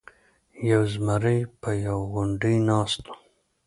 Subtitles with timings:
[0.71, 3.11] یو زمری په یوه غونډۍ ناست و.